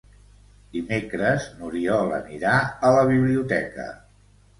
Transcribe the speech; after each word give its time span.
Dimecres 0.77 1.45
n'Oriol 1.59 2.13
anirà 2.19 2.53
a 2.89 2.91
la 2.95 3.05
biblioteca. 3.13 3.87